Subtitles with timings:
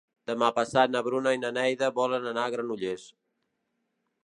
[0.29, 3.07] Demà passat na Bruna i na Neida volen anar a Granollers.